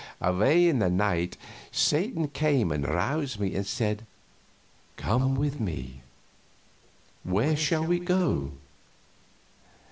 [0.19, 1.37] Away in the night
[1.71, 4.07] Satan came and roused me and said:
[4.97, 6.01] "Come with me.
[7.23, 8.51] Where shall we go?"